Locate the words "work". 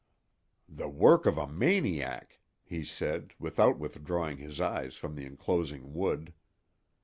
0.89-1.27